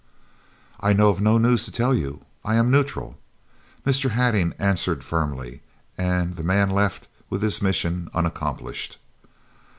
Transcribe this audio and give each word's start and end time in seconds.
"I 0.79 0.93
know 0.93 1.09
of 1.09 1.21
no 1.21 1.37
news 1.37 1.63
to 1.65 1.71
tell 1.71 1.93
you. 1.93 2.25
I 2.43 2.55
am 2.55 2.71
neutral," 2.71 3.19
Mr. 3.85 4.09
Hattingh 4.09 4.53
answered 4.57 5.03
firmly, 5.03 5.61
and 5.95 6.37
the 6.37 6.43
man 6.43 6.71
left 6.71 7.03
him 7.05 7.11
with 7.29 7.43
his 7.43 7.61
mission 7.61 8.09
unaccomplished. 8.11 8.97